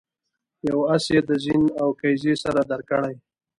[0.67, 3.15] یو آس یې د زین او کیزې سره درکړی.